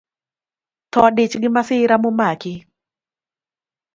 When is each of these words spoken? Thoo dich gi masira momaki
Thoo 0.91 1.09
dich 1.17 1.33
gi 1.41 1.49
masira 1.55 1.95
momaki 2.01 2.53